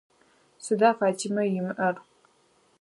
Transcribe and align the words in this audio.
Сыда 0.63 0.89
Фатимэ 0.97 1.43
имыӏэр? 1.57 1.95